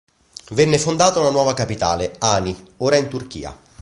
[0.53, 3.55] Venne fondata una nuova capitale, Ani ora in Turchia.